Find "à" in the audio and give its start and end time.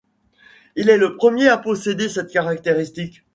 1.47-1.59